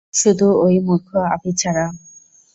শুধু 0.13 0.47
ওই 0.63 0.75
মূর্খ 0.79 1.09
আভি 1.33 1.51
ছাড়া। 1.57 1.85